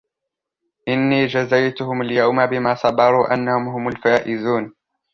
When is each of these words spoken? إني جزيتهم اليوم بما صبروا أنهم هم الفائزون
إني 0.87 1.25
جزيتهم 1.27 2.01
اليوم 2.01 2.45
بما 2.45 2.75
صبروا 2.75 3.33
أنهم 3.33 3.67
هم 3.67 3.87
الفائزون 3.87 4.73